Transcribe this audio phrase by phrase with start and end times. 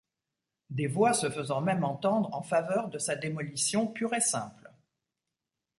[0.71, 4.71] Des voix se faisant même entendre en faveur de sa démolition pure et simple.